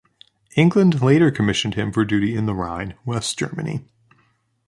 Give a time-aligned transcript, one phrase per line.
[0.55, 3.87] England later commissioned him for duty in the Rhine, West Germany.